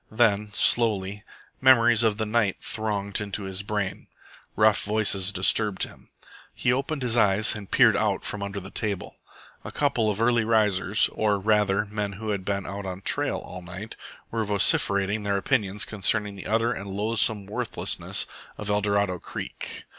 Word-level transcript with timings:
Then, 0.09 0.51
slowly, 0.55 1.23
memories 1.61 2.01
of 2.01 2.17
the 2.17 2.25
night 2.25 2.57
thronged 2.59 3.21
into 3.21 3.43
his 3.43 3.61
brain. 3.61 4.07
Rough 4.55 4.83
voices 4.83 5.31
disturbed 5.31 5.83
him. 5.83 6.09
He 6.55 6.73
opened 6.73 7.03
his 7.03 7.15
eyes 7.15 7.53
and 7.53 7.69
peered 7.69 7.95
out 7.95 8.25
from 8.25 8.41
under 8.41 8.59
the 8.59 8.71
table. 8.71 9.17
A 9.63 9.69
couple 9.69 10.09
of 10.09 10.19
early 10.19 10.43
risers, 10.43 11.07
or, 11.13 11.37
rather, 11.37 11.85
men 11.85 12.13
who 12.13 12.29
had 12.31 12.43
been 12.43 12.65
out 12.65 12.87
on 12.87 13.01
trail 13.03 13.37
all 13.45 13.61
night, 13.61 13.95
were 14.31 14.43
vociferating 14.43 15.21
their 15.21 15.37
opinions 15.37 15.85
concerning 15.85 16.35
the 16.35 16.47
utter 16.47 16.73
and 16.73 16.89
loathsome 16.89 17.45
worthlessness 17.45 18.25
of 18.57 18.71
Eldorado 18.71 19.19
Creek. 19.19 19.83